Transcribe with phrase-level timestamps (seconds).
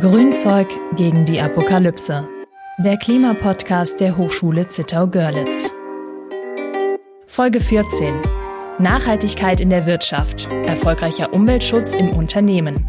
[0.00, 2.26] Grünzeug gegen die Apokalypse.
[2.78, 5.70] Der Klimapodcast der Hochschule Zittau-Görlitz.
[7.26, 8.14] Folge 14.
[8.78, 10.50] Nachhaltigkeit in der Wirtschaft.
[10.64, 12.88] Erfolgreicher Umweltschutz im Unternehmen.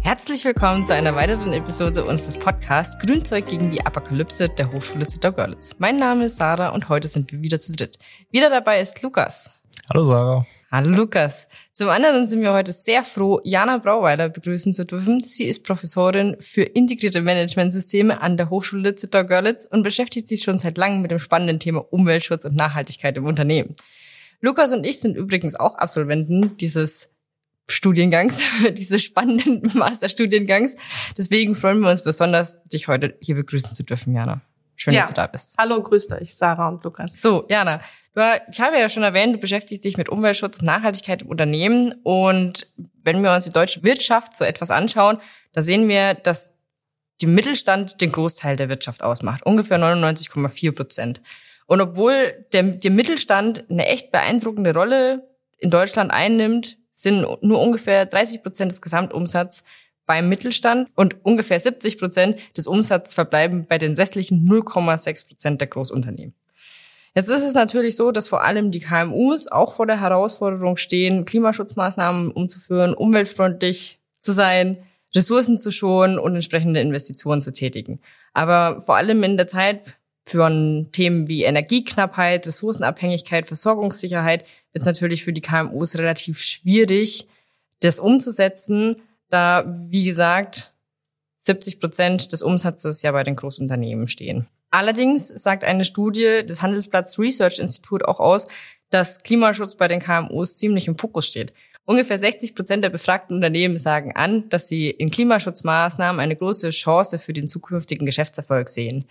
[0.00, 5.74] Herzlich willkommen zu einer weiteren Episode unseres Podcasts Grünzeug gegen die Apokalypse der Hochschule Zittau-Görlitz.
[5.76, 7.98] Mein Name ist Sarah und heute sind wir wieder zu dritt.
[8.30, 9.63] Wieder dabei ist Lukas.
[9.92, 10.46] Hallo Sarah.
[10.70, 11.46] Hallo Lukas.
[11.72, 15.20] Zum anderen sind wir heute sehr froh, Jana Brauweiler begrüßen zu dürfen.
[15.20, 20.78] Sie ist Professorin für integrierte Managementsysteme an der Hochschule Zittau-Görlitz und beschäftigt sich schon seit
[20.78, 23.74] langem mit dem spannenden Thema Umweltschutz und Nachhaltigkeit im Unternehmen.
[24.40, 27.10] Lukas und ich sind übrigens auch Absolventen dieses
[27.68, 28.40] Studiengangs,
[28.72, 30.76] dieses spannenden Masterstudiengangs.
[31.16, 34.40] Deswegen freuen wir uns besonders, dich heute hier begrüßen zu dürfen, Jana.
[34.76, 35.00] Schön, ja.
[35.00, 35.54] dass du da bist.
[35.58, 37.12] Hallo, grüßt euch, Sarah und Lukas.
[37.20, 37.80] So, Jana,
[38.14, 41.94] du, ich habe ja schon erwähnt, du beschäftigst dich mit Umweltschutz und Nachhaltigkeit im Unternehmen.
[42.02, 42.66] Und
[43.02, 45.18] wenn wir uns die deutsche Wirtschaft so etwas anschauen,
[45.52, 46.54] da sehen wir, dass
[47.20, 51.20] die Mittelstand den Großteil der Wirtschaft ausmacht, ungefähr 99,4 Prozent.
[51.66, 58.06] Und obwohl der, der Mittelstand eine echt beeindruckende Rolle in Deutschland einnimmt, sind nur ungefähr
[58.06, 59.64] 30 Prozent des Gesamtumsatzes
[60.06, 65.68] beim Mittelstand und ungefähr 70 Prozent des Umsatzes verbleiben bei den restlichen 0,6 Prozent der
[65.68, 66.34] Großunternehmen.
[67.14, 71.24] Jetzt ist es natürlich so, dass vor allem die KMUs auch vor der Herausforderung stehen,
[71.24, 74.78] Klimaschutzmaßnahmen umzuführen, umweltfreundlich zu sein,
[75.14, 78.00] Ressourcen zu schonen und entsprechende Investitionen zu tätigen.
[78.32, 79.82] Aber vor allem in der Zeit
[80.26, 80.48] für
[80.90, 87.28] Themen wie Energieknappheit, Ressourcenabhängigkeit, Versorgungssicherheit wird es natürlich für die KMUs relativ schwierig,
[87.80, 88.96] das umzusetzen,
[89.30, 90.74] da, wie gesagt,
[91.40, 94.48] 70 Prozent des Umsatzes ja bei den Großunternehmen stehen.
[94.70, 98.46] Allerdings sagt eine Studie des Handelsplatz Research Institute auch aus,
[98.90, 101.52] dass Klimaschutz bei den KMUs ziemlich im Fokus steht.
[101.84, 107.18] Ungefähr 60 Prozent der befragten Unternehmen sagen an, dass sie in Klimaschutzmaßnahmen eine große Chance
[107.18, 109.04] für den zukünftigen Geschäftserfolg sehen.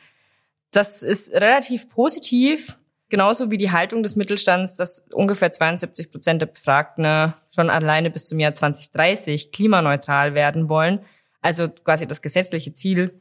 [0.72, 2.78] Das ist relativ positiv,
[3.10, 8.26] Genauso wie die Haltung des Mittelstands, dass ungefähr 72 Prozent der Befragten schon alleine bis
[8.26, 11.00] zum Jahr 2030 klimaneutral werden wollen,
[11.42, 13.20] also quasi das gesetzliche Ziel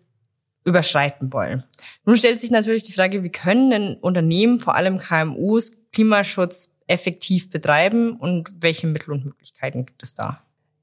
[0.65, 1.65] überschreiten wollen.
[2.05, 7.51] Nun stellt sich natürlich die Frage, wie können denn Unternehmen, vor allem KMUs, Klimaschutz effektiv
[7.51, 10.43] betreiben und welche Mittel und Möglichkeiten gibt es da?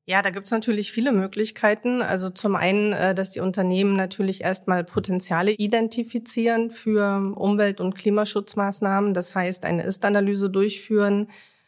[0.09, 2.01] Ja, da gibt's natürlich viele Möglichkeiten.
[2.01, 9.13] Also zum einen, äh, dass die Unternehmen natürlich erstmal Potenziale identifizieren für Umwelt- und Klimaschutzmaßnahmen.
[9.13, 11.27] Das heißt, eine Ist-Analyse durchführen,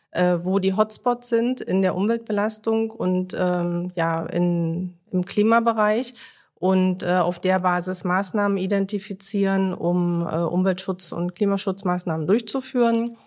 [0.10, 6.16] äh, wo die Hotspots sind in der Umweltbelastung und ähm, ja in, im Klimabereich
[6.56, 13.18] und äh, auf der Basis Maßnahmen identifizieren, um Umweltschutz- und Klimaschutzmaßnahmen durchzuführen.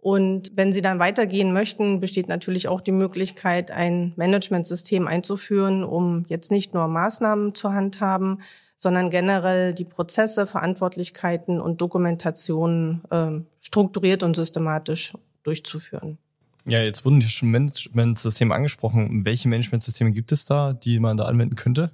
[0.00, 6.24] Und wenn Sie dann weitergehen möchten, besteht natürlich auch die Möglichkeit, ein Managementsystem einzuführen, um
[6.28, 8.38] jetzt nicht nur Maßnahmen zur Hand haben,
[8.78, 15.12] sondern generell die Prozesse, Verantwortlichkeiten und Dokumentationen äh, strukturiert und systematisch
[15.42, 16.16] durchzuführen.
[16.64, 19.26] Ja, jetzt wurden hier schon Managementsysteme angesprochen.
[19.26, 21.90] Welche Managementsysteme gibt es da, die man da anwenden könnte?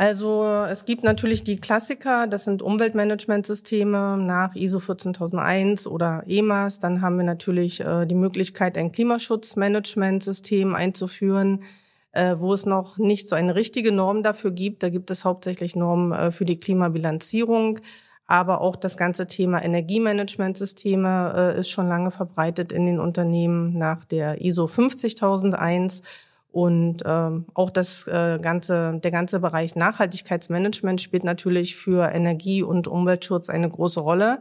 [0.00, 6.78] Also es gibt natürlich die Klassiker, das sind Umweltmanagementsysteme nach ISO 14001 oder EMAS.
[6.78, 11.64] Dann haben wir natürlich äh, die Möglichkeit, ein Klimaschutzmanagementsystem einzuführen,
[12.12, 14.84] äh, wo es noch nicht so eine richtige Norm dafür gibt.
[14.84, 17.80] Da gibt es hauptsächlich Normen äh, für die Klimabilanzierung.
[18.28, 24.04] Aber auch das ganze Thema Energiemanagementsysteme äh, ist schon lange verbreitet in den Unternehmen nach
[24.04, 26.02] der ISO 50001
[26.50, 32.86] und ähm, auch das äh, ganze, der ganze Bereich Nachhaltigkeitsmanagement spielt natürlich für Energie- und
[32.86, 34.40] Umweltschutz eine große Rolle,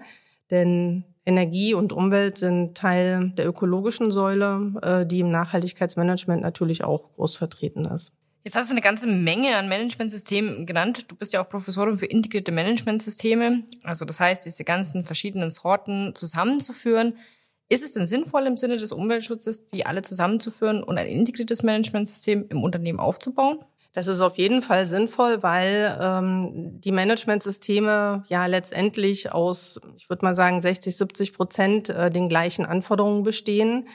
[0.50, 7.14] denn Energie und Umwelt sind Teil der ökologischen Säule, äh, die im Nachhaltigkeitsmanagement natürlich auch
[7.16, 8.14] groß vertreten ist.
[8.46, 11.12] Jetzt hast du eine ganze Menge an Managementsystemen genannt.
[11.12, 13.64] Du bist ja auch Professorin für integrierte Managementsysteme.
[13.84, 17.18] Also das heißt, diese ganzen verschiedenen Sorten zusammenzuführen.
[17.70, 22.46] Ist es denn sinnvoll im Sinne des Umweltschutzes, die alle zusammenzuführen und ein integriertes Managementsystem
[22.50, 23.60] im Unternehmen aufzubauen?
[23.94, 30.24] Das ist auf jeden Fall sinnvoll, weil ähm, die Managementsysteme ja letztendlich aus, ich würde
[30.24, 33.88] mal sagen, 60, 70 Prozent äh, den gleichen Anforderungen bestehen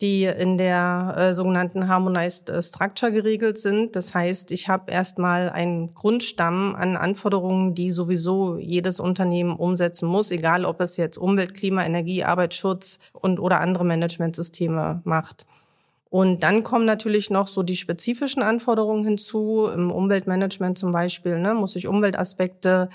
[0.00, 3.94] die in der äh, sogenannten Harmonized äh, Structure geregelt sind.
[3.94, 10.32] Das heißt, ich habe erstmal einen Grundstamm an Anforderungen, die sowieso jedes Unternehmen umsetzen muss,
[10.32, 15.46] egal ob es jetzt Umwelt, Klima, Energie, Arbeitsschutz und oder andere Managementsysteme macht.
[16.10, 19.68] Und dann kommen natürlich noch so die spezifischen Anforderungen hinzu.
[19.72, 22.88] Im Umweltmanagement zum Beispiel ne, muss ich Umweltaspekte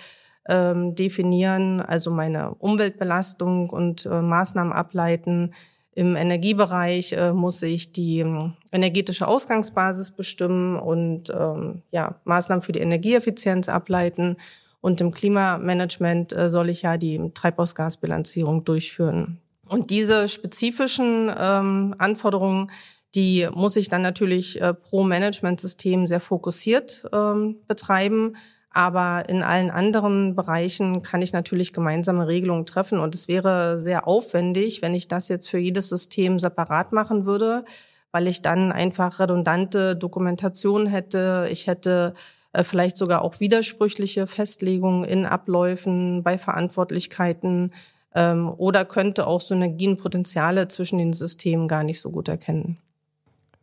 [0.47, 5.53] ähm, definieren, also meine Umweltbelastung und äh, Maßnahmen ableiten
[5.99, 12.71] Im Energiebereich äh, muss ich die ähm, energetische Ausgangsbasis bestimmen und ähm, ja, Maßnahmen für
[12.71, 14.37] die Energieeffizienz ableiten.
[14.79, 19.41] Und im Klimamanagement äh, soll ich ja die Treibhausgasbilanzierung durchführen.
[19.67, 22.67] Und diese spezifischen ähm, Anforderungen,
[23.13, 28.37] die muss ich dann natürlich äh, pro Managementsystem sehr fokussiert ähm, betreiben.
[28.71, 32.99] Aber in allen anderen Bereichen kann ich natürlich gemeinsame Regelungen treffen.
[32.99, 37.65] Und es wäre sehr aufwendig, wenn ich das jetzt für jedes System separat machen würde,
[38.11, 41.47] weil ich dann einfach redundante Dokumentation hätte.
[41.51, 42.13] Ich hätte
[42.53, 47.71] äh, vielleicht sogar auch widersprüchliche Festlegungen in Abläufen, bei Verantwortlichkeiten
[48.13, 52.77] ähm, oder könnte auch Synergienpotenziale zwischen den Systemen gar nicht so gut erkennen.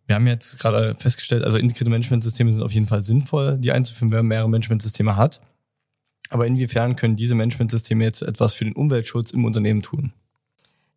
[0.06, 4.10] Wir haben jetzt gerade festgestellt, also integrierte Managementsysteme sind auf jeden Fall sinnvoll, die einzuführen,
[4.10, 5.40] wenn man mehrere Managementsysteme hat.
[6.30, 10.12] Aber inwiefern können diese Managementsysteme jetzt etwas für den Umweltschutz im Unternehmen tun?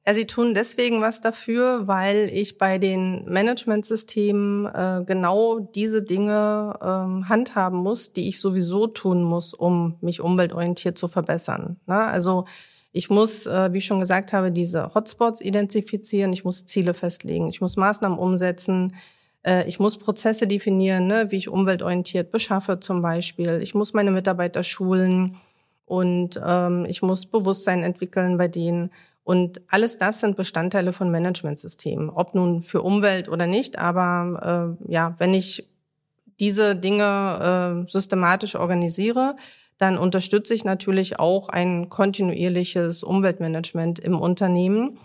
[0.07, 6.73] Ja, sie tun deswegen was dafür, weil ich bei den Managementsystemen äh, genau diese Dinge
[6.81, 11.77] ähm, handhaben muss, die ich sowieso tun muss, um mich umweltorientiert zu verbessern.
[11.85, 12.45] Na, also
[12.91, 17.49] ich muss, äh, wie ich schon gesagt habe, diese Hotspots identifizieren, ich muss Ziele festlegen,
[17.49, 18.95] ich muss Maßnahmen umsetzen,
[19.43, 23.59] äh, ich muss Prozesse definieren, ne, wie ich umweltorientiert beschaffe zum Beispiel.
[23.61, 25.37] Ich muss meine Mitarbeiter schulen
[25.85, 28.91] und ähm, ich muss Bewusstsein entwickeln bei denen.
[29.23, 33.77] Und alles das sind Bestandteile von Managementsystemen, ob nun für Umwelt oder nicht.
[33.77, 35.67] Aber äh, ja, wenn ich
[36.39, 39.35] diese Dinge systematisch organisiere,
[39.79, 44.99] dann unterstütze ich natürlich auch ein kontinuierliches Umweltmanagement im Unternehmen.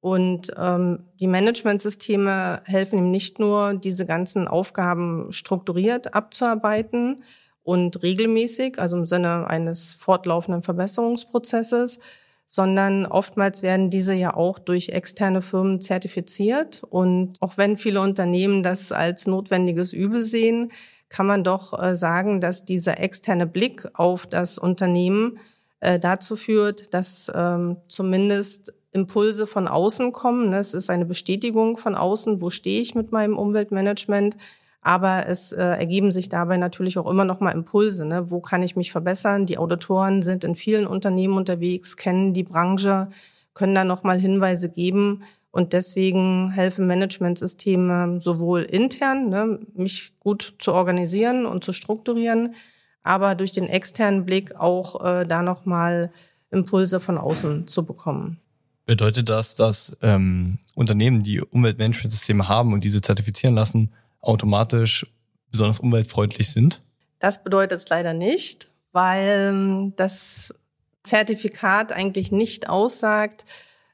[0.00, 7.24] Und ähm, die Managementsysteme helfen ihm nicht nur, diese ganzen Aufgaben strukturiert abzuarbeiten
[7.62, 11.98] und regelmäßig, also im Sinne eines fortlaufenden Verbesserungsprozesses,
[12.46, 16.82] sondern oftmals werden diese ja auch durch externe Firmen zertifiziert.
[16.90, 20.72] Und auch wenn viele Unternehmen das als notwendiges Übel sehen,
[21.10, 25.38] kann man doch äh, sagen, dass dieser externe Blick auf das Unternehmen
[25.80, 30.50] äh, dazu führt, dass ähm, zumindest Impulse von außen kommen.
[30.50, 30.58] Ne?
[30.58, 34.36] Es ist eine Bestätigung von außen, wo stehe ich mit meinem Umweltmanagement.
[34.82, 38.06] Aber es äh, ergeben sich dabei natürlich auch immer noch mal Impulse.
[38.06, 38.30] Ne?
[38.30, 39.44] Wo kann ich mich verbessern?
[39.44, 43.10] Die Auditoren sind in vielen Unternehmen unterwegs, kennen die Branche,
[43.52, 50.54] können da noch mal Hinweise geben, und deswegen helfen Managementsysteme sowohl intern, ne, mich gut
[50.58, 52.54] zu organisieren und zu strukturieren,
[53.02, 56.12] aber durch den externen Blick auch äh, da nochmal
[56.50, 58.38] Impulse von außen zu bekommen.
[58.86, 65.06] Bedeutet das, dass ähm, Unternehmen, die Umweltmanagementsysteme haben und diese zertifizieren lassen, automatisch
[65.50, 66.80] besonders umweltfreundlich sind?
[67.18, 70.54] Das bedeutet es leider nicht, weil ähm, das
[71.02, 73.44] Zertifikat eigentlich nicht aussagt,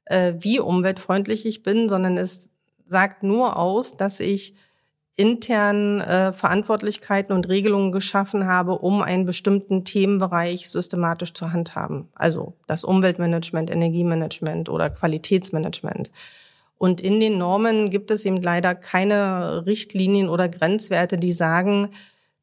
[0.06, 2.50] äh, wie umweltfreundlich ich bin, sondern es
[2.87, 4.55] sagt nur aus, dass ich
[5.17, 12.08] intern äh, Verantwortlichkeiten und Regelungen geschaffen habe, um einen bestimmten Themenbereich systematisch zu handhaben.
[12.14, 16.11] Also das Umweltmanagement, Energiemanagement oder Qualitätsmanagement.
[16.79, 21.88] Und in den Normen gibt es eben leider keine Richtlinien oder Grenzwerte, die sagen,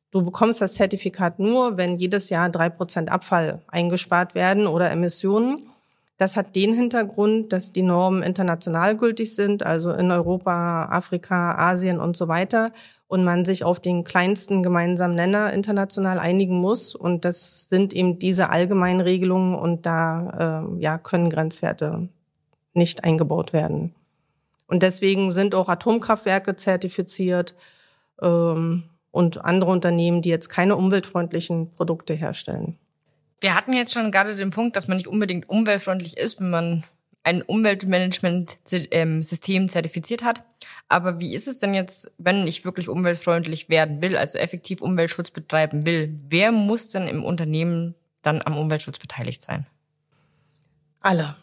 [0.10, 5.69] du bekommst das Zertifikat nur, wenn jedes Jahr drei Prozent Abfall eingespart werden oder Emissionen.
[6.18, 12.00] Das hat den Hintergrund, dass die Normen international gültig sind, also in Europa, Afrika, Asien
[12.00, 12.72] und so weiter,
[13.08, 16.93] und man sich auf den kleinsten gemeinsamen Nenner international einigen muss.
[16.93, 22.10] Und das sind eben diese allgemeinen Regelungen und da äh, ja, können Grenzwerte
[22.74, 23.96] nicht eingebaut werden.
[24.67, 27.55] Und deswegen sind auch Atomkraftwerke zertifiziert
[28.22, 32.77] ähm, und andere Unternehmen, die jetzt keine umweltfreundlichen Produkte herstellen.
[33.43, 36.85] Wir hatten jetzt schon gerade den Punkt, dass man nicht unbedingt umweltfreundlich ist, wenn man
[37.23, 40.43] ein Umweltmanagement-System zertifiziert hat.
[40.88, 45.31] Aber wie ist es denn jetzt, wenn ich wirklich umweltfreundlich werden will, also effektiv Umweltschutz
[45.31, 46.17] betreiben will?
[46.29, 49.65] Wer muss denn im Unternehmen dann am Umweltschutz beteiligt sein?
[51.01, 51.35] Alle.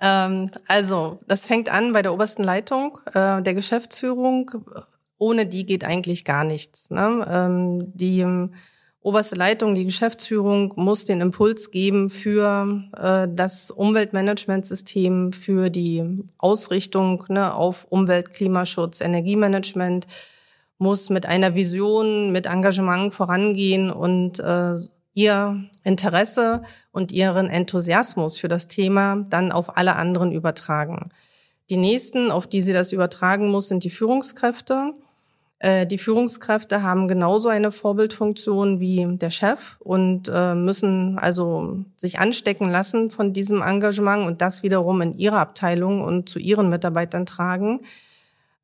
[0.00, 4.50] Ähm, also, das fängt an bei der obersten Leitung äh, der Geschäftsführung.
[5.16, 6.90] Ohne die geht eigentlich gar nichts.
[6.90, 7.24] Ne?
[7.30, 8.26] Ähm, die
[9.02, 17.24] oberste Leitung, die Geschäftsführung muss den Impuls geben für äh, das Umweltmanagementsystem, für die Ausrichtung
[17.28, 20.06] ne, auf Umwelt, Klimaschutz, Energiemanagement,
[20.78, 24.76] muss mit einer Vision, mit Engagement vorangehen und äh,
[25.14, 31.10] ihr Interesse und ihren Enthusiasmus für das Thema dann auf alle anderen übertragen.
[31.70, 34.94] Die nächsten, auf die sie das übertragen muss, sind die Führungskräfte
[35.62, 42.68] die Führungskräfte haben genauso eine Vorbildfunktion wie der Chef und äh, müssen also sich anstecken
[42.68, 47.82] lassen von diesem Engagement und das wiederum in ihre Abteilung und zu ihren Mitarbeitern tragen.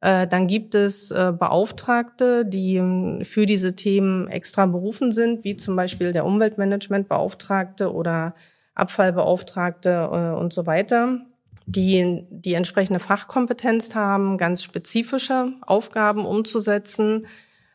[0.01, 6.13] Äh, dann gibt es Beauftragte, die für diese Themen extra berufen sind, wie zum Beispiel
[6.13, 8.35] der Umweltmanagementbeauftragte oder
[8.75, 11.21] Abfallbeauftragte und so weiter
[11.69, 17.27] die die entsprechende Fachkompetenz haben, ganz spezifische Aufgaben umzusetzen,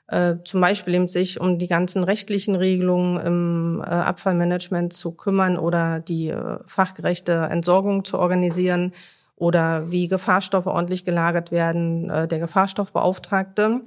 [0.07, 5.57] äh, zum Beispiel eben sich um die ganzen rechtlichen Regelungen im äh, Abfallmanagement zu kümmern
[5.57, 8.93] oder die äh, fachgerechte Entsorgung zu organisieren
[9.35, 13.81] oder wie Gefahrstoffe ordentlich gelagert werden, äh, der Gefahrstoffbeauftragte.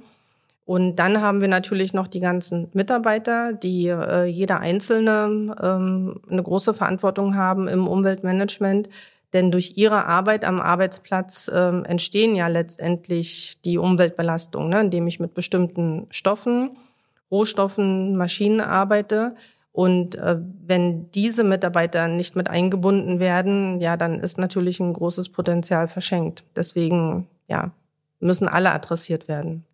[0.63, 6.43] Und dann haben wir natürlich noch die ganzen Mitarbeiter, die äh, jeder Einzelne ähm, eine
[6.43, 8.89] große Verantwortung haben im Umweltmanagement
[9.33, 15.19] denn durch ihre Arbeit am Arbeitsplatz äh, entstehen ja letztendlich die Umweltbelastungen, ne, indem ich
[15.19, 16.77] mit bestimmten Stoffen,
[17.29, 19.35] Rohstoffen, Maschinen arbeite.
[19.73, 25.29] Und äh, wenn diese Mitarbeiter nicht mit eingebunden werden, ja, dann ist natürlich ein großes
[25.29, 26.45] Potenzial verschenkt.
[26.55, 27.71] Deswegen, ja,
[28.19, 29.65] müssen alle adressiert werden.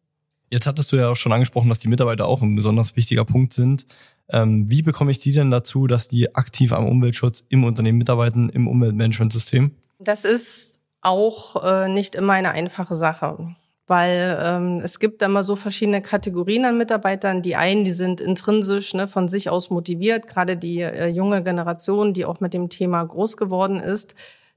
[0.53, 3.53] Jetzt hattest du ja auch schon angesprochen, dass die Mitarbeiter auch ein besonders wichtiger Punkt
[3.53, 3.87] sind.
[4.29, 8.49] Ähm, wie bekomme ich die denn dazu, dass die aktiv am Umweltschutz im Unternehmen mitarbeiten,
[8.49, 9.71] im Umweltmanagementsystem?
[9.97, 13.55] Das ist auch äh, nicht immer eine einfache Sache,
[13.87, 17.41] weil ähm, es gibt mal so verschiedene Kategorien an Mitarbeitern.
[17.41, 22.13] Die einen, die sind intrinsisch ne, von sich aus motiviert, gerade die äh, junge Generation,
[22.13, 24.13] die auch mit dem Thema groß geworden ist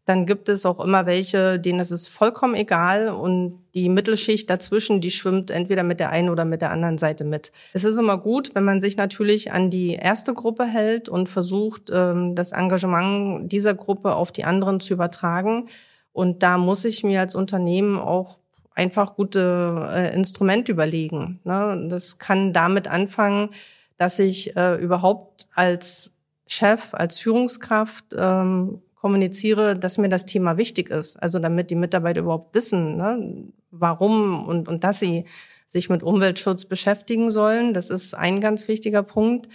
[0.06, 5.00] dann gibt es auch immer welche, denen ist es vollkommen egal und die Mittelschicht dazwischen,
[5.00, 7.50] die schwimmt entweder mit der einen oder mit der anderen Seite mit.
[7.72, 11.90] Es ist immer gut, wenn man sich natürlich an die erste Gruppe hält und versucht,
[11.92, 15.68] ähm, das Engagement dieser Gruppe auf die anderen zu übertragen.
[16.12, 18.38] Und da muss ich mir als Unternehmen auch
[18.76, 21.40] einfach gute äh, Instrumente überlegen.
[21.42, 21.88] Ne?
[21.90, 23.50] Das kann damit anfangen,
[23.96, 26.12] dass ich äh, überhaupt als
[26.46, 31.22] Chef, als Führungskraft ähm, kommuniziere, dass mir das Thema wichtig ist.
[31.22, 35.26] Also damit die Mitarbeiter überhaupt wissen, ne, warum und, und dass sie
[35.68, 37.72] sich mit Umweltschutz beschäftigen sollen.
[37.72, 39.48] Das ist ein ganz wichtiger Punkt.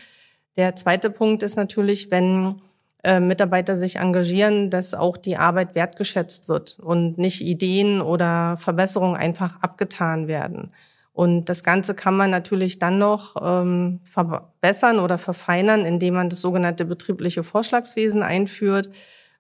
[0.55, 2.62] Der zweite Punkt ist natürlich, wenn
[3.03, 9.17] äh, Mitarbeiter sich engagieren, dass auch die Arbeit wertgeschätzt wird und nicht Ideen oder Verbesserungen
[9.17, 10.72] einfach abgetan werden.
[11.12, 16.39] Und das Ganze kann man natürlich dann noch ähm, verbessern oder verfeinern, indem man das
[16.39, 18.89] sogenannte betriebliche Vorschlagswesen einführt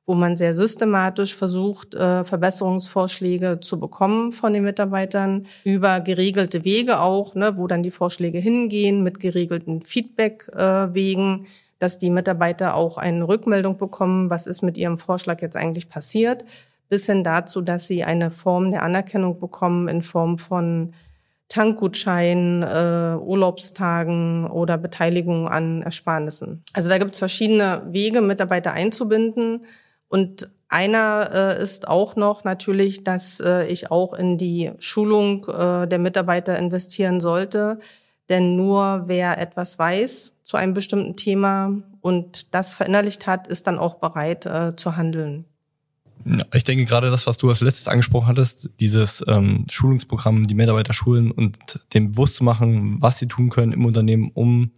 [0.05, 6.99] wo man sehr systematisch versucht, äh, Verbesserungsvorschläge zu bekommen von den Mitarbeitern über geregelte Wege
[6.99, 11.45] auch, ne, wo dann die Vorschläge hingehen mit geregelten Feedbackwegen,
[11.79, 16.45] dass die Mitarbeiter auch eine Rückmeldung bekommen, was ist mit ihrem Vorschlag jetzt eigentlich passiert,
[16.89, 20.93] bis hin dazu, dass sie eine Form der Anerkennung bekommen in Form von
[21.47, 26.63] Tankgutscheinen, äh, Urlaubstagen oder Beteiligung an Ersparnissen.
[26.71, 29.65] Also da gibt es verschiedene Wege, Mitarbeiter einzubinden.
[30.11, 35.87] Und einer äh, ist auch noch natürlich, dass äh, ich auch in die Schulung äh,
[35.87, 37.79] der Mitarbeiter investieren sollte.
[38.27, 43.79] Denn nur wer etwas weiß zu einem bestimmten Thema und das verinnerlicht hat, ist dann
[43.79, 45.45] auch bereit äh, zu handeln.
[46.53, 50.91] Ich denke gerade das, was du als letztes angesprochen hattest, dieses ähm, Schulungsprogramm, die Mitarbeiter
[50.91, 54.71] schulen und dem bewusst zu machen, was sie tun können im Unternehmen, um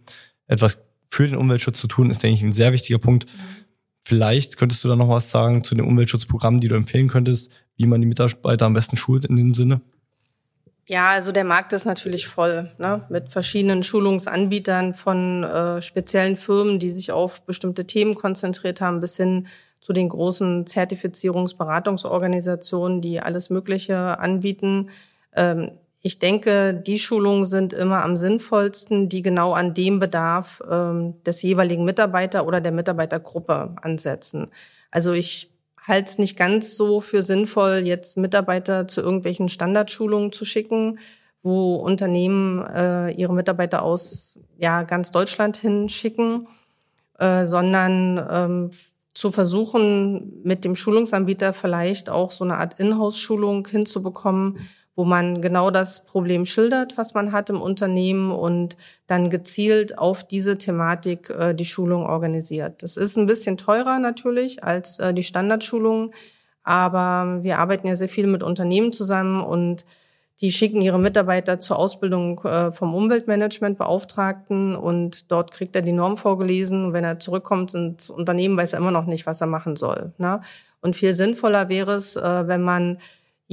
[0.46, 3.26] etwas für den Umweltschutz zu tun, ist, denke ich, ein sehr wichtiger Punkt.
[3.26, 3.64] Mhm
[4.04, 7.86] Vielleicht könntest du da noch was sagen zu den Umweltschutzprogrammen, die du empfehlen könntest, wie
[7.86, 9.80] man die Mitarbeiter am besten schult in dem Sinne?
[10.86, 13.06] Ja, also der Markt ist natürlich voll ne?
[13.08, 19.16] mit verschiedenen Schulungsanbietern von äh, speziellen Firmen, die sich auf bestimmte Themen konzentriert haben, bis
[19.16, 19.46] hin
[19.80, 24.90] zu den großen Zertifizierungsberatungsorganisationen, die alles Mögliche anbieten.
[25.34, 25.70] Ähm,
[26.06, 31.40] ich denke, die Schulungen sind immer am sinnvollsten, die genau an dem Bedarf ähm, des
[31.40, 34.48] jeweiligen Mitarbeiter oder der Mitarbeitergruppe ansetzen.
[34.90, 40.44] Also ich halte es nicht ganz so für sinnvoll, jetzt Mitarbeiter zu irgendwelchen Standardschulungen zu
[40.44, 40.98] schicken,
[41.42, 46.48] wo Unternehmen äh, ihre Mitarbeiter aus ja ganz Deutschland hinschicken,
[47.18, 48.70] äh, sondern ähm,
[49.14, 54.58] zu versuchen, mit dem Schulungsanbieter vielleicht auch so eine Art Inhouse-Schulung hinzubekommen,
[54.96, 60.24] wo man genau das Problem schildert, was man hat im Unternehmen und dann gezielt auf
[60.24, 62.82] diese Thematik äh, die Schulung organisiert.
[62.82, 66.12] Das ist ein bisschen teurer natürlich als äh, die Standardschulung,
[66.62, 69.84] aber wir arbeiten ja sehr viel mit Unternehmen zusammen und
[70.40, 76.16] die schicken ihre Mitarbeiter zur Ausbildung äh, vom Umweltmanagementbeauftragten und dort kriegt er die Norm
[76.16, 76.86] vorgelesen.
[76.86, 80.12] Und wenn er zurückkommt ins Unternehmen, weiß er immer noch nicht, was er machen soll.
[80.18, 80.40] Ne?
[80.80, 82.98] Und viel sinnvoller wäre es, äh, wenn man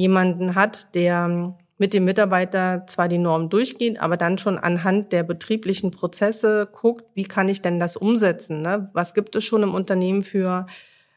[0.02, 5.24] jemanden hat, der mit dem Mitarbeiter zwar die Norm durchgeht, aber dann schon anhand der
[5.24, 8.62] betrieblichen Prozesse guckt, wie kann ich denn das umsetzen?
[8.62, 8.90] Ne?
[8.94, 10.68] Was gibt es schon im Unternehmen für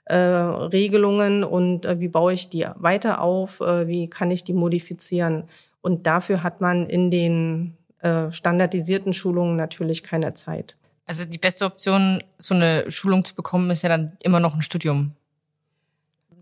[0.07, 3.61] äh, Regelungen und äh, wie baue ich die weiter auf?
[3.61, 5.45] Äh, wie kann ich die modifizieren?
[5.83, 10.77] Und dafür hat man in den äh, standardisierten Schulungen natürlich keine Zeit.
[11.07, 14.63] Also die beste Option, so eine Schulung zu bekommen, ist ja dann immer noch ein
[14.63, 15.13] Studium.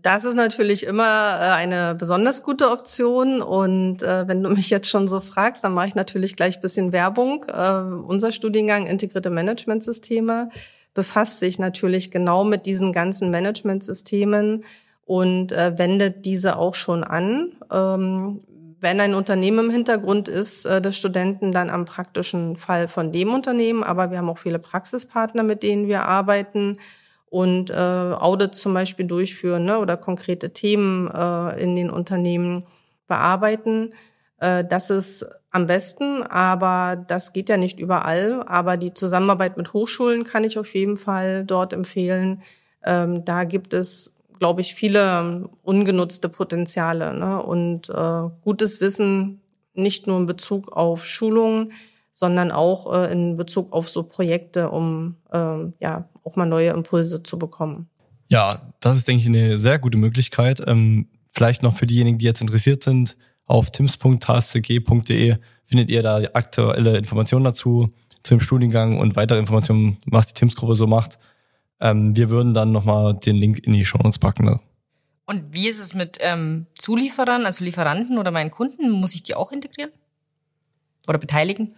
[0.03, 1.03] Das ist natürlich immer
[1.39, 3.41] äh, eine besonders gute Option.
[3.41, 6.91] Und äh, wenn du mich jetzt schon so fragst, dann mache ich natürlich gleich bisschen
[6.91, 7.45] Werbung.
[7.45, 10.49] Äh, unser Studiengang Integrierte Managementsysteme
[10.93, 14.63] befasst sich natürlich genau mit diesen ganzen Managementsystemen
[15.05, 17.51] und wendet diese auch schon an.
[17.71, 18.41] Ähm,
[18.79, 23.33] wenn ein Unternehmen im Hintergrund ist äh, des Studenten, dann am praktischen Fall von dem
[23.33, 23.83] Unternehmen.
[23.83, 26.77] Aber wir haben auch viele Praxispartner, mit denen wir arbeiten
[27.33, 32.67] und äh, Audits zum Beispiel durchführen ne, oder konkrete Themen äh, in den Unternehmen
[33.07, 33.95] bearbeiten.
[34.37, 38.43] Äh, das ist am besten, aber das geht ja nicht überall.
[38.45, 42.43] Aber die Zusammenarbeit mit Hochschulen kann ich auf jeden Fall dort empfehlen.
[42.85, 47.41] Ähm, da gibt es, glaube ich, viele ungenutzte Potenziale ne?
[47.41, 49.41] und äh, gutes Wissen
[49.73, 51.71] nicht nur in Bezug auf Schulungen,
[52.13, 57.23] sondern auch äh, in Bezug auf so Projekte, um äh, ja auch mal neue Impulse
[57.23, 57.89] zu bekommen.
[58.29, 60.61] Ja, das ist, denke ich, eine sehr gute Möglichkeit.
[60.65, 66.33] Ähm, vielleicht noch für diejenigen, die jetzt interessiert sind, auf tims.hscg.de findet ihr da die
[66.33, 67.91] aktuelle Informationen dazu,
[68.21, 71.17] zum Studiengang und weitere Informationen, was die Tims-Gruppe so macht.
[71.81, 74.45] Ähm, wir würden dann nochmal den Link in die Show Notes packen.
[74.45, 74.59] Ne?
[75.25, 78.91] Und wie ist es mit ähm, Zulieferern, also Lieferanten oder meinen Kunden?
[78.91, 79.91] Muss ich die auch integrieren?
[81.07, 81.75] Oder beteiligen?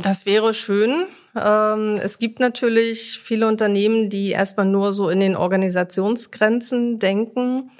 [0.00, 1.06] Das wäre schön.
[1.34, 7.72] Ähm, es gibt natürlich viele Unternehmen, die erstmal nur so in den Organisationsgrenzen denken.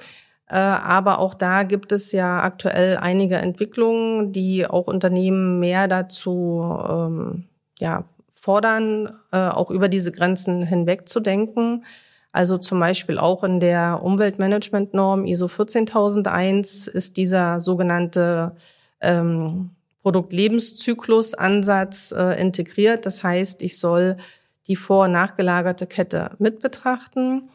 [0.49, 6.77] Äh, aber auch da gibt es ja aktuell einige Entwicklungen, die auch Unternehmen mehr dazu
[6.89, 7.45] ähm,
[7.79, 11.85] ja, fordern, äh, auch über diese Grenzen hinweg zu denken.
[12.33, 18.57] Also zum Beispiel auch in der Umweltmanagementnorm ISO 14001 ist dieser sogenannte
[18.99, 19.69] ähm,
[20.01, 23.05] Produktlebenszyklusansatz äh, integriert.
[23.05, 24.17] Das heißt, ich soll
[24.67, 27.49] die vor- und nachgelagerte Kette mit betrachten.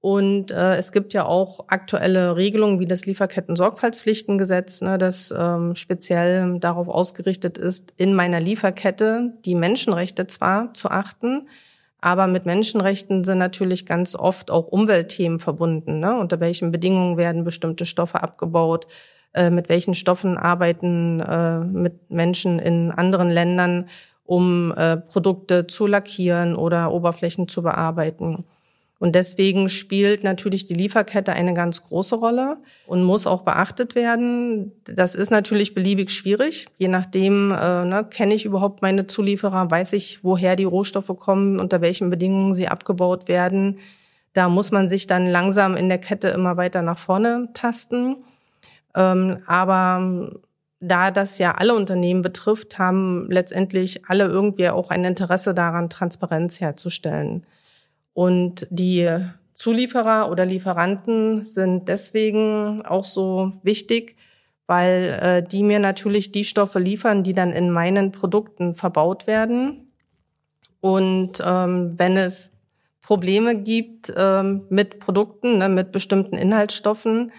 [0.00, 6.60] Und äh, es gibt ja auch aktuelle Regelungen wie das Lieferketten-Sorgfaltspflichtengesetz, ne, das ähm, speziell
[6.60, 11.48] darauf ausgerichtet ist, in meiner Lieferkette die Menschenrechte zwar zu achten,
[12.00, 15.98] aber mit Menschenrechten sind natürlich ganz oft auch Umweltthemen verbunden.
[15.98, 16.18] Ne?
[16.18, 18.86] Unter welchen Bedingungen werden bestimmte Stoffe abgebaut?
[19.34, 23.88] Äh, mit welchen Stoffen arbeiten äh, mit Menschen in anderen Ländern,
[24.24, 28.44] um äh, Produkte zu lackieren oder Oberflächen zu bearbeiten.
[29.00, 32.56] Und deswegen spielt natürlich die Lieferkette eine ganz große Rolle
[32.86, 34.72] und muss auch beachtet werden.
[34.84, 36.66] Das ist natürlich beliebig schwierig.
[36.78, 41.60] Je nachdem, äh, ne, kenne ich überhaupt meine Zulieferer, weiß ich, woher die Rohstoffe kommen,
[41.60, 43.78] unter welchen Bedingungen sie abgebaut werden.
[44.32, 48.16] Da muss man sich dann langsam in der Kette immer weiter nach vorne tasten.
[48.96, 50.32] Ähm, aber
[50.80, 56.60] da das ja alle Unternehmen betrifft, haben letztendlich alle irgendwie auch ein Interesse daran, Transparenz
[56.60, 57.46] herzustellen.
[58.18, 59.08] Und die
[59.52, 64.16] Zulieferer oder Lieferanten sind deswegen auch so wichtig,
[64.66, 69.92] weil äh, die mir natürlich die Stoffe liefern, die dann in meinen Produkten verbaut werden.
[70.80, 72.50] Und ähm, wenn es
[73.02, 77.30] Probleme gibt ähm, mit Produkten, ne, mit bestimmten Inhaltsstoffen,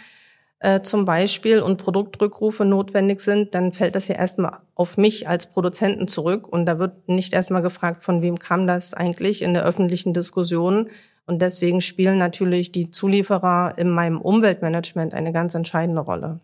[0.60, 5.48] äh, zum Beispiel und Produktrückrufe notwendig sind, dann fällt das ja erstmal auf mich als
[5.48, 9.64] Produzenten zurück und da wird nicht erstmal gefragt, von wem kam das eigentlich in der
[9.64, 10.90] öffentlichen Diskussion.
[11.26, 16.40] Und deswegen spielen natürlich die Zulieferer in meinem Umweltmanagement eine ganz entscheidende Rolle.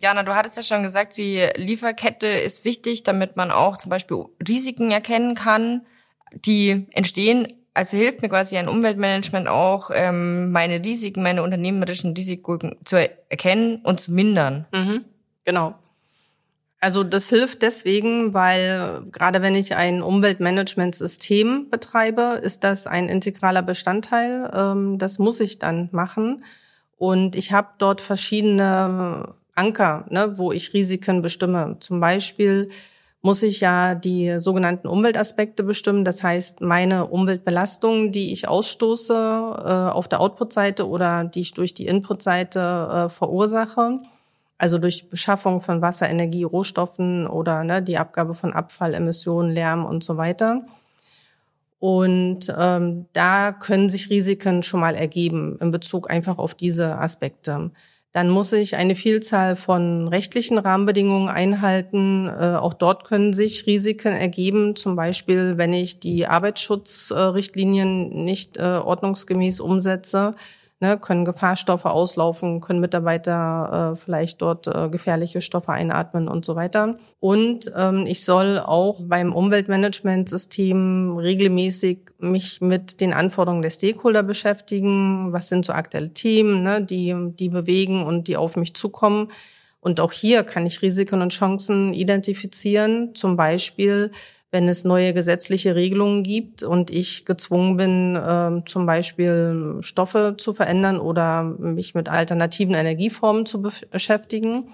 [0.00, 4.26] Jana, du hattest ja schon gesagt, die Lieferkette ist wichtig, damit man auch zum Beispiel
[4.46, 5.84] Risiken erkennen kann,
[6.32, 7.48] die entstehen
[7.78, 13.76] also hilft mir quasi ein Umweltmanagement auch, ähm, meine Risiken, meine unternehmerischen Risiken zu erkennen
[13.84, 14.66] und zu mindern.
[14.74, 15.04] Mhm,
[15.44, 15.76] genau.
[16.80, 23.62] Also das hilft deswegen, weil gerade wenn ich ein Umweltmanagementsystem betreibe, ist das ein integraler
[23.62, 24.50] Bestandteil.
[24.52, 26.42] Ähm, das muss ich dann machen.
[26.96, 31.76] Und ich habe dort verschiedene Anker, ne, wo ich Risiken bestimme.
[31.78, 32.70] Zum Beispiel
[33.20, 36.04] muss ich ja die sogenannten Umweltaspekte bestimmen.
[36.04, 41.74] Das heißt, meine Umweltbelastungen, die ich ausstoße äh, auf der Output-Seite oder die ich durch
[41.74, 44.00] die Input-Seite äh, verursache,
[44.56, 49.84] also durch Beschaffung von Wasser, Energie, Rohstoffen oder ne, die Abgabe von Abfall, Emissionen, Lärm
[49.84, 50.64] und so weiter.
[51.80, 57.70] Und ähm, da können sich Risiken schon mal ergeben in Bezug einfach auf diese Aspekte.
[58.18, 62.26] Dann muss ich eine Vielzahl von rechtlichen Rahmenbedingungen einhalten.
[62.26, 68.62] Äh, auch dort können sich Risiken ergeben, zum Beispiel wenn ich die Arbeitsschutzrichtlinien nicht äh,
[68.62, 70.34] ordnungsgemäß umsetze
[70.80, 76.56] ne, können Gefahrstoffe auslaufen, können Mitarbeiter äh, vielleicht dort äh, gefährliche Stoffe einatmen und so
[76.56, 76.96] weiter.
[77.20, 85.32] Und ähm, ich soll auch beim Umweltmanagementsystem regelmäßig mich mit den Anforderungen der Stakeholder beschäftigen.
[85.32, 89.30] Was sind so aktuelle Themen, ne, die, die bewegen und die auf mich zukommen?
[89.80, 93.14] Und auch hier kann ich Risiken und Chancen identifizieren.
[93.14, 94.10] Zum Beispiel,
[94.50, 100.52] wenn es neue gesetzliche Regelungen gibt und ich gezwungen bin, äh, zum Beispiel Stoffe zu
[100.54, 104.68] verändern oder mich mit alternativen Energieformen zu beschäftigen.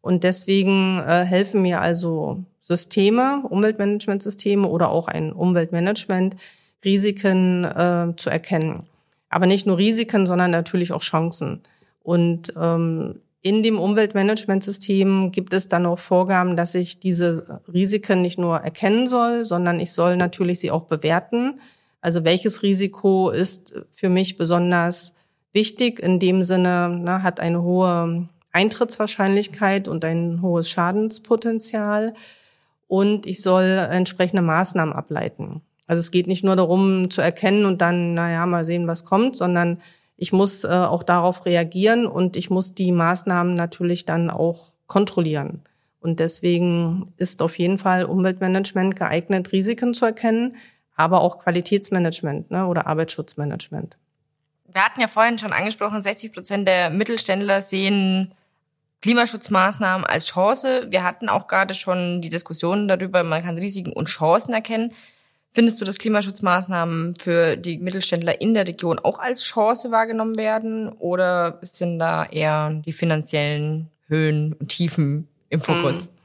[0.00, 6.36] Und deswegen äh, helfen mir also Systeme, Umweltmanagementsysteme oder auch ein Umweltmanagement,
[6.84, 8.84] Risiken äh, zu erkennen.
[9.28, 11.60] Aber nicht nur Risiken, sondern natürlich auch Chancen.
[12.02, 18.38] Und ähm, in dem Umweltmanagementsystem gibt es dann auch Vorgaben, dass ich diese Risiken nicht
[18.38, 21.60] nur erkennen soll, sondern ich soll natürlich sie auch bewerten.
[22.02, 25.14] Also welches Risiko ist für mich besonders
[25.52, 32.14] wichtig in dem Sinne, ne, hat eine hohe Eintrittswahrscheinlichkeit und ein hohes Schadenspotenzial.
[32.88, 35.62] Und ich soll entsprechende Maßnahmen ableiten.
[35.86, 39.34] Also es geht nicht nur darum zu erkennen und dann, naja, mal sehen, was kommt,
[39.34, 39.80] sondern
[40.20, 45.62] ich muss äh, auch darauf reagieren und ich muss die Maßnahmen natürlich dann auch kontrollieren.
[45.98, 50.56] Und deswegen ist auf jeden Fall Umweltmanagement geeignet, Risiken zu erkennen,
[50.94, 53.96] aber auch Qualitätsmanagement ne, oder Arbeitsschutzmanagement.
[54.70, 58.32] Wir hatten ja vorhin schon angesprochen, 60 Prozent der Mittelständler sehen
[59.00, 60.88] Klimaschutzmaßnahmen als Chance.
[60.90, 64.92] Wir hatten auch gerade schon die Diskussion darüber, man kann Risiken und Chancen erkennen.
[65.52, 70.88] Findest du, dass Klimaschutzmaßnahmen für die Mittelständler in der Region auch als Chance wahrgenommen werden
[70.88, 76.06] oder sind da eher die finanziellen Höhen und Tiefen im Fokus?
[76.06, 76.20] Mm.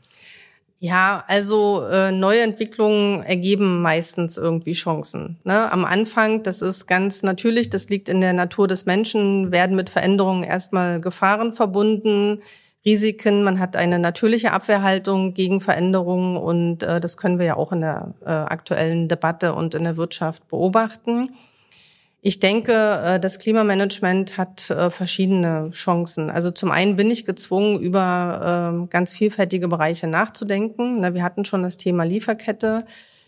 [0.79, 5.39] Ja, also äh, neue Entwicklungen ergeben meistens irgendwie Chancen.
[5.43, 5.71] Ne?
[5.71, 9.89] Am Anfang, das ist ganz natürlich, das liegt in der Natur des Menschen, werden mit
[9.89, 12.41] Veränderungen erstmal Gefahren verbunden.
[12.85, 17.71] Risiken, man hat eine natürliche Abwehrhaltung gegen Veränderungen und äh, das können wir ja auch
[17.71, 21.31] in der äh, aktuellen Debatte und in der Wirtschaft beobachten.
[22.27, 26.31] Ich denke, äh, das Klimamanagement hat äh, verschiedene Chancen.
[26.31, 31.13] Also zum einen bin ich gezwungen, über äh, ganz vielfältige Bereiche nachzudenken.
[31.13, 32.85] Wir hatten schon das Thema Lieferkette.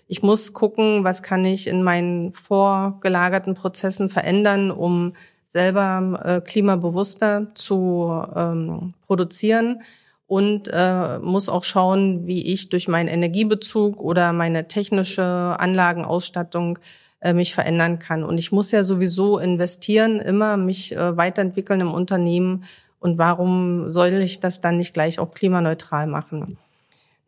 [0.07, 5.13] Ich muss gucken, was kann ich in meinen vorgelagerten Prozessen verändern, um
[5.57, 9.81] selber äh, klimabewusster zu ähm, produzieren
[10.27, 15.23] und äh, muss auch schauen, wie ich durch meinen Energiebezug oder meine technische
[15.57, 16.77] Anlagenausstattung
[17.21, 18.23] äh, mich verändern kann.
[18.23, 22.65] Und ich muss ja sowieso investieren, immer mich äh, weiterentwickeln im Unternehmen.
[22.99, 26.57] Und warum soll ich das dann nicht gleich auch klimaneutral machen?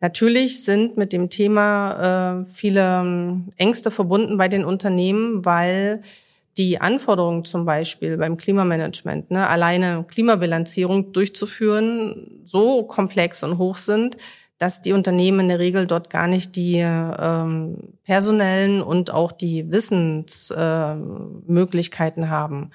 [0.00, 6.02] Natürlich sind mit dem Thema äh, viele ähm, Ängste verbunden bei den Unternehmen, weil
[6.58, 14.16] die Anforderungen zum Beispiel beim Klimamanagement, ne, alleine Klimabilanzierung durchzuführen, so komplex und hoch sind,
[14.58, 19.72] dass die Unternehmen in der Regel dort gar nicht die ähm, personellen und auch die
[19.72, 22.70] Wissensmöglichkeiten äh, haben.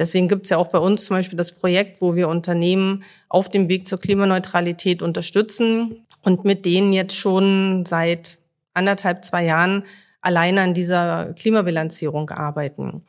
[0.00, 3.48] Deswegen gibt es ja auch bei uns zum Beispiel das Projekt, wo wir Unternehmen auf
[3.48, 8.38] dem Weg zur Klimaneutralität unterstützen und mit denen jetzt schon seit
[8.74, 9.84] anderthalb, zwei Jahren
[10.22, 13.02] alleine an dieser Klimabilanzierung arbeiten.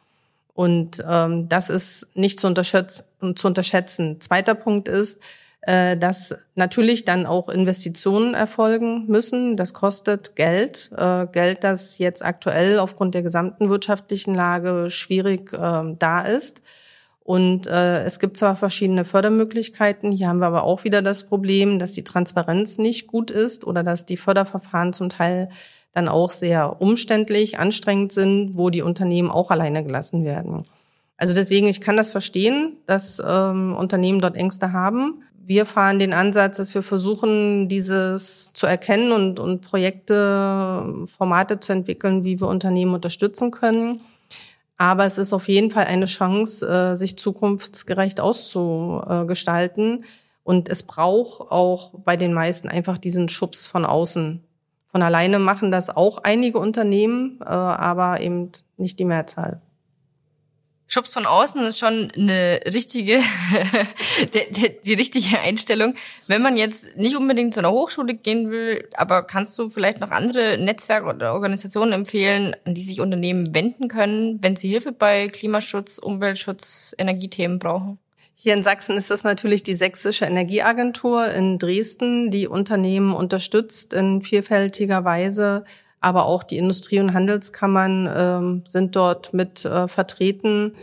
[0.54, 3.04] Und ähm, das ist nicht zu unterschätzen,
[3.36, 4.20] zu unterschätzen.
[4.20, 5.20] Zweiter Punkt ist,
[5.62, 9.56] äh, dass natürlich dann auch Investitionen erfolgen müssen.
[9.56, 10.92] Das kostet Geld.
[10.98, 16.62] Äh, Geld, das jetzt aktuell aufgrund der gesamten wirtschaftlichen Lage schwierig äh, da ist.
[17.24, 21.78] Und äh, es gibt zwar verschiedene Fördermöglichkeiten, hier haben wir aber auch wieder das Problem,
[21.78, 25.50] dass die Transparenz nicht gut ist oder dass die Förderverfahren zum Teil
[25.94, 30.66] dann auch sehr umständlich, anstrengend sind, wo die Unternehmen auch alleine gelassen werden.
[31.18, 35.22] Also deswegen, ich kann das verstehen, dass ähm, Unternehmen dort Ängste haben.
[35.44, 41.74] Wir fahren den Ansatz, dass wir versuchen, dieses zu erkennen und, und Projekte, Formate zu
[41.74, 44.02] entwickeln, wie wir Unternehmen unterstützen können.
[44.78, 50.06] Aber es ist auf jeden Fall eine Chance, äh, sich zukunftsgerecht auszugestalten.
[50.44, 54.44] Und es braucht auch bei den meisten einfach diesen Schubs von außen.
[54.92, 59.62] Von alleine machen das auch einige Unternehmen, äh, aber eben nicht die Mehrzahl.
[60.94, 63.22] Schubs von außen ist schon eine richtige,
[64.34, 65.96] die, die richtige Einstellung.
[66.28, 70.12] Wenn man jetzt nicht unbedingt zu einer Hochschule gehen will, aber kannst du vielleicht noch
[70.12, 75.30] andere Netzwerke oder Organisationen empfehlen, an die sich Unternehmen wenden können, wenn sie Hilfe bei
[75.30, 77.98] Klimaschutz, Umweltschutz, Energiethemen brauchen?
[78.44, 84.24] Hier in Sachsen ist das natürlich die Sächsische Energieagentur in Dresden, die Unternehmen unterstützt in
[84.24, 85.64] vielfältiger Weise.
[86.00, 90.74] Aber auch die Industrie- und Handelskammern ähm, sind dort mit äh, vertreten.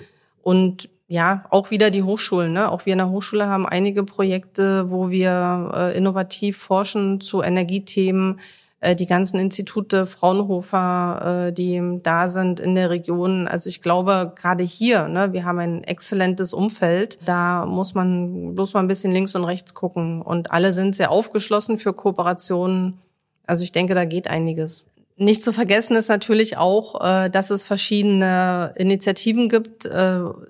[0.41, 2.53] Und ja, auch wieder die Hochschulen.
[2.53, 2.71] Ne?
[2.71, 8.39] Auch wir in der Hochschule haben einige Projekte, wo wir äh, innovativ forschen zu Energiethemen.
[8.81, 13.49] Äh, die ganzen Institute, Fraunhofer, äh, die da sind in der Region.
[13.49, 17.19] Also ich glaube, gerade hier, ne, wir haben ein exzellentes Umfeld.
[17.25, 20.23] Da muss man bloß mal ein bisschen links und rechts gucken.
[20.23, 22.99] Und alle sind sehr aufgeschlossen für Kooperationen.
[23.47, 24.87] Also ich denke, da geht einiges.
[25.21, 29.91] Nicht zu vergessen ist natürlich auch, äh, dass es verschiedene Initiativen gibt,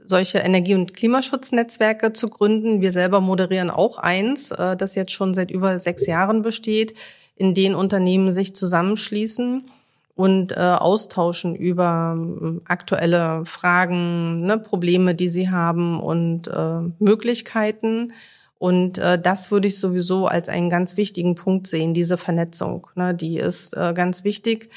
[0.04, 2.82] solche Energie- und Klimaschutznetzwerke zu gründen.
[2.82, 6.92] Wir selber moderieren auch eins, das jetzt schon seit über sechs Jahren besteht,
[7.38, 9.70] in denen Unternehmen sich zusammenschließen
[10.14, 12.18] und austauschen über
[12.66, 16.50] aktuelle Fragen, ne, Probleme, die sie haben und
[16.98, 18.12] Möglichkeiten.
[18.58, 22.88] Und äh, das würde ich sowieso als einen ganz wichtigen Punkt sehen, diese Vernetzung.
[22.96, 23.14] Ne?
[23.14, 24.70] Die ist äh, ganz wichtig,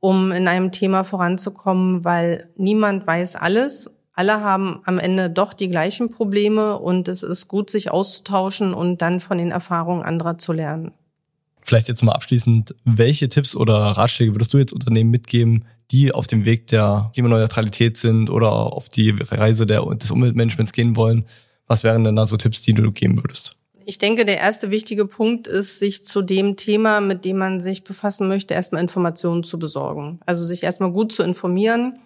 [0.00, 3.90] um in einem Thema voranzukommen, weil niemand weiß alles.
[4.14, 9.02] Alle haben am Ende doch die gleichen Probleme und es ist gut, sich auszutauschen und
[9.02, 10.92] dann von den Erfahrungen anderer zu lernen.
[11.66, 16.28] Vielleicht jetzt mal abschließend, welche Tipps oder Ratschläge würdest du jetzt Unternehmen mitgeben, die auf
[16.28, 21.24] dem Weg der Klimaneutralität sind oder auf die Reise der, des Umweltmanagements gehen wollen?
[21.66, 23.56] Was wären denn da so Tipps, die du geben würdest?
[23.84, 27.82] Ich denke, der erste wichtige Punkt ist, sich zu dem Thema, mit dem man sich
[27.82, 30.20] befassen möchte, erstmal Informationen zu besorgen.
[30.24, 31.98] Also sich erstmal gut zu informieren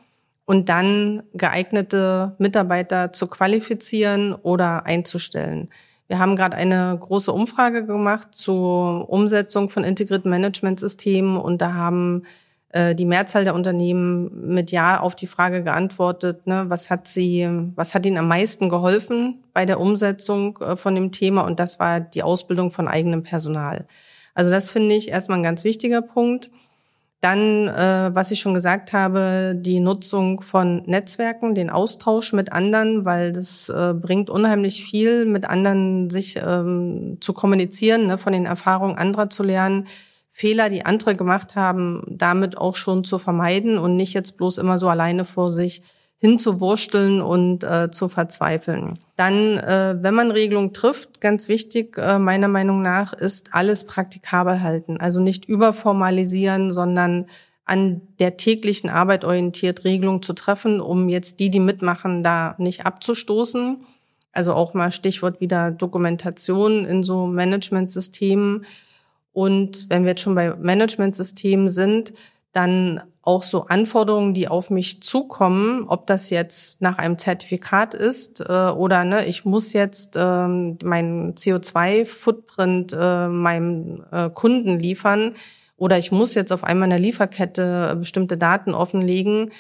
[0.47, 5.69] und dann geeignete Mitarbeiter zu qualifizieren oder einzustellen.
[6.11, 12.25] Wir haben gerade eine große Umfrage gemacht zur Umsetzung von integrierten Managementsystemen und da haben
[12.71, 17.49] äh, die Mehrzahl der Unternehmen mit Ja auf die Frage geantwortet, ne, was hat sie,
[17.77, 21.79] was hat ihnen am meisten geholfen bei der Umsetzung äh, von dem Thema und das
[21.79, 23.87] war die Ausbildung von eigenem Personal.
[24.35, 26.51] Also das finde ich erstmal ein ganz wichtiger Punkt.
[27.21, 33.05] Dann, äh, was ich schon gesagt habe, die Nutzung von Netzwerken, den Austausch mit anderen,
[33.05, 38.47] weil das äh, bringt unheimlich viel, mit anderen sich ähm, zu kommunizieren, ne, von den
[38.47, 39.87] Erfahrungen anderer zu lernen
[40.31, 44.79] Fehler, die andere gemacht haben, damit auch schon zu vermeiden und nicht jetzt bloß immer
[44.79, 45.83] so alleine vor sich
[46.21, 48.99] hinzuwursteln und äh, zu verzweifeln.
[49.17, 54.63] Dann, äh, wenn man Regelungen trifft, ganz wichtig äh, meiner Meinung nach, ist alles praktikabel
[54.63, 54.99] halten.
[54.99, 57.27] Also nicht überformalisieren, sondern
[57.65, 62.85] an der täglichen Arbeit orientiert Regelungen zu treffen, um jetzt die, die mitmachen, da nicht
[62.85, 63.85] abzustoßen.
[64.33, 68.67] Also auch mal Stichwort wieder Dokumentation in so Managementsystemen
[69.33, 72.13] und wenn wir jetzt schon bei Managementsystemen sind,
[72.53, 78.41] dann auch so Anforderungen, die auf mich zukommen, ob das jetzt nach einem Zertifikat ist
[78.41, 85.35] äh, oder ne, ich muss jetzt ähm, meinen CO2-Footprint äh, meinem äh, Kunden liefern
[85.77, 89.51] oder ich muss jetzt auf einmal in der Lieferkette bestimmte Daten offenlegen,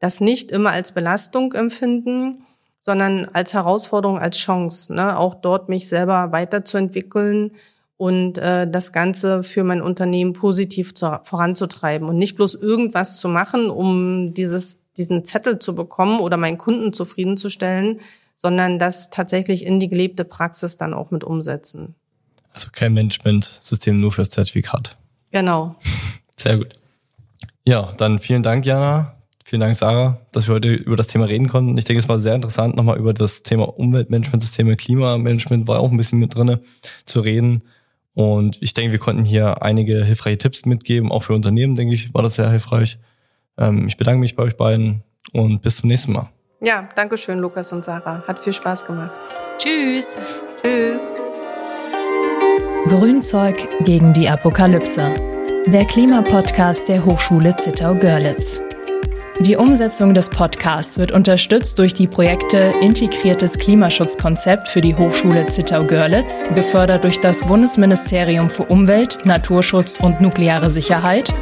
[0.00, 2.44] das nicht immer als Belastung empfinden,
[2.78, 7.52] sondern als Herausforderung, als Chance, ne, auch dort mich selber weiterzuentwickeln
[8.02, 13.28] und äh, das Ganze für mein Unternehmen positiv zu, voranzutreiben und nicht bloß irgendwas zu
[13.28, 18.00] machen, um dieses, diesen Zettel zu bekommen oder meinen Kunden zufriedenzustellen,
[18.34, 21.94] sondern das tatsächlich in die gelebte Praxis dann auch mit umsetzen.
[22.52, 24.96] Also kein Management-System nur fürs Zertifikat.
[25.30, 25.76] Genau.
[26.36, 26.72] Sehr gut.
[27.64, 29.14] Ja, dann vielen Dank, Jana.
[29.44, 31.78] Vielen Dank, Sarah, dass wir heute über das Thema reden konnten.
[31.78, 35.96] Ich denke, es war sehr interessant, nochmal über das Thema Umweltmanagementsysteme, Klimamanagement war auch ein
[35.96, 36.62] bisschen mit drinne
[37.06, 37.62] zu reden.
[38.14, 42.12] Und ich denke, wir konnten hier einige hilfreiche Tipps mitgeben, auch für Unternehmen, denke ich,
[42.12, 42.98] war das sehr hilfreich.
[43.58, 46.28] Ähm, ich bedanke mich bei euch beiden und bis zum nächsten Mal.
[46.60, 48.22] Ja, danke schön, Lukas und Sarah.
[48.26, 49.18] Hat viel Spaß gemacht.
[49.58, 50.14] Tschüss.
[50.62, 51.12] Tschüss.
[52.86, 55.14] Grünzeug gegen die Apokalypse.
[55.66, 58.60] Der Klimapodcast der Hochschule Zittau-Görlitz.
[59.46, 66.44] Die Umsetzung des Podcasts wird unterstützt durch die Projekte Integriertes Klimaschutzkonzept für die Hochschule Zittau-Görlitz,
[66.54, 71.34] gefördert durch das Bundesministerium für Umwelt, Naturschutz und nukleare Sicherheit,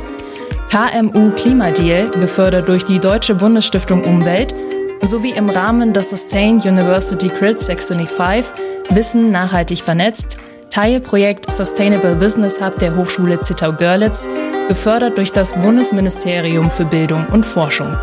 [0.70, 4.54] KMU Klimadeal, gefördert durch die Deutsche Bundesstiftung Umwelt,
[5.02, 8.50] sowie im Rahmen des Sustain University Grid 625
[8.94, 10.38] Wissen nachhaltig vernetzt,
[10.70, 14.28] Teilprojekt Sustainable Business Hub der Hochschule Zittau-Görlitz
[14.68, 17.96] gefördert durch das Bundesministerium für Bildung und Forschung.